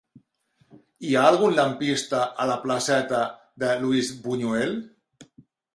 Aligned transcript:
Hi 1.09 1.13
ha 1.17 1.25
algun 1.33 1.53
lampista 1.59 2.23
a 2.45 2.49
la 2.53 2.57
placeta 2.65 3.21
de 3.65 3.71
Luis 3.85 4.15
Buñuel? 4.27 4.77